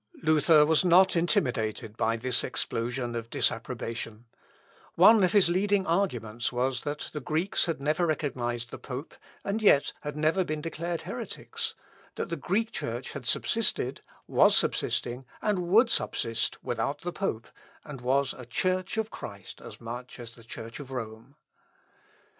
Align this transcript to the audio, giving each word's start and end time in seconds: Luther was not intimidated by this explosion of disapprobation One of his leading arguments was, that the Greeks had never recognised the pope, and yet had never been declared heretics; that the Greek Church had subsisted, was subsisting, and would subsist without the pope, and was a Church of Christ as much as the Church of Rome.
Luther 0.23 0.65
was 0.65 0.83
not 0.83 1.15
intimidated 1.15 1.95
by 1.95 2.17
this 2.17 2.43
explosion 2.43 3.13
of 3.13 3.29
disapprobation 3.29 4.25
One 4.95 5.23
of 5.23 5.31
his 5.33 5.47
leading 5.47 5.85
arguments 5.85 6.51
was, 6.51 6.81
that 6.85 7.11
the 7.13 7.19
Greeks 7.19 7.67
had 7.67 7.79
never 7.79 8.07
recognised 8.07 8.71
the 8.71 8.79
pope, 8.79 9.13
and 9.43 9.61
yet 9.61 9.93
had 10.01 10.17
never 10.17 10.43
been 10.43 10.59
declared 10.59 11.03
heretics; 11.03 11.75
that 12.15 12.29
the 12.29 12.35
Greek 12.35 12.71
Church 12.71 13.11
had 13.13 13.27
subsisted, 13.27 14.01
was 14.25 14.57
subsisting, 14.57 15.23
and 15.39 15.67
would 15.67 15.91
subsist 15.91 16.57
without 16.63 17.01
the 17.01 17.13
pope, 17.13 17.47
and 17.83 18.01
was 18.01 18.33
a 18.33 18.47
Church 18.47 18.97
of 18.97 19.11
Christ 19.11 19.61
as 19.61 19.79
much 19.79 20.19
as 20.19 20.33
the 20.33 20.43
Church 20.43 20.79
of 20.79 20.89
Rome. 20.89 21.35